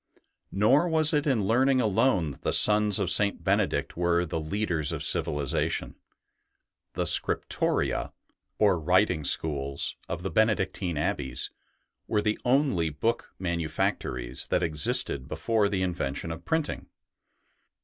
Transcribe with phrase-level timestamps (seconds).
[0.51, 3.43] Nor was it in learning alone that the sons of St.
[3.43, 5.93] Benedict were the leaders of civilization.
[6.93, 8.11] The scriptoria,
[8.57, 11.51] or writing schools, of the Benedictine abbeys
[12.07, 16.87] were the only book manufactories that existed before the in vention of printing.